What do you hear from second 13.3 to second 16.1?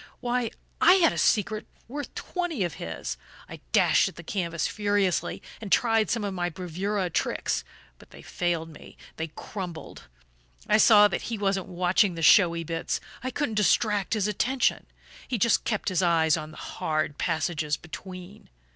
distract his attention; he just kept his